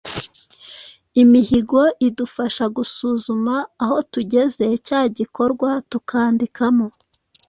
imihigo 1.23 1.81
idufasha 2.07 2.65
gusuzuma 2.77 3.55
aho 3.83 3.97
tugeze 4.13 4.65
cya 4.85 5.01
gikorwa 5.17 5.69
tukandikamo. 5.91 6.87